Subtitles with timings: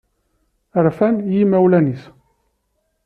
[0.85, 2.03] Rfan yimawlan-nnes.